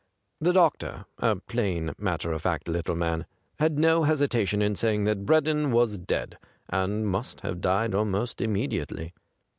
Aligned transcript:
The 0.39 0.51
doctor, 0.51 1.05
a 1.19 1.35
plain, 1.35 1.93
mattei* 1.99 2.33
of 2.33 2.41
fact 2.41 2.67
little 2.67 2.95
man, 2.95 3.27
had 3.59 3.77
no 3.77 4.01
hesitation 4.01 4.59
in 4.59 4.75
saying 4.75 5.03
that 5.03 5.27
Breddon 5.27 5.69
was 5.69 5.99
dead, 5.99 6.39
and 6.67 7.07
must 7.07 7.41
have 7.41 7.61
died 7.61 7.93
almost 7.93 8.41
immediately. 8.41 9.13